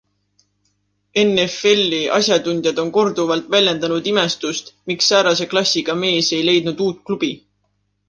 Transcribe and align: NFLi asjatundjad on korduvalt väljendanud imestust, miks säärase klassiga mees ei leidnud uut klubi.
NFLi 1.23 1.99
asjatundjad 2.15 2.81
on 2.85 2.91
korduvalt 2.97 3.53
väljendanud 3.59 4.11
imestust, 4.15 4.75
miks 4.93 5.15
säärase 5.15 5.51
klassiga 5.55 6.01
mees 6.05 6.35
ei 6.41 6.45
leidnud 6.53 6.87
uut 6.91 7.07
klubi. 7.09 7.35